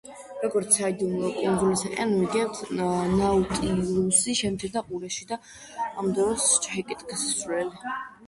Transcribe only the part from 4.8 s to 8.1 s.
ყურეში და ამ დროს ჩაიკეტა გასასვლელი.